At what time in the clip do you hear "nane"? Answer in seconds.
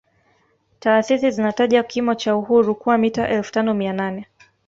3.93-4.27